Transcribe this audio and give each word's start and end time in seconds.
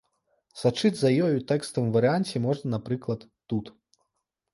Сачыць 0.61 0.97
за 1.01 1.11
ёй 1.25 1.33
у 1.39 1.43
тэкставым 1.51 1.91
варыянце 1.97 2.35
можна, 2.47 2.67
напрыклад, 2.77 3.21
тут. 3.55 3.65